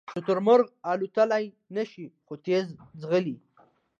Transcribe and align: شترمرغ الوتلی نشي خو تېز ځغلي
شترمرغ 0.11 0.67
الوتلی 0.91 1.45
نشي 1.75 2.05
خو 2.25 2.33
تېز 2.45 2.65
ځغلي 3.01 3.35